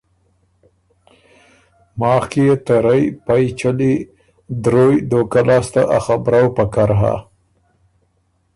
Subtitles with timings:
[1.99, 3.93] ماخ کی يې ته رئ پئ چلی،
[4.63, 7.15] درویٛ، دهوکۀ لاسته ا خبرؤ پکر هۀ۔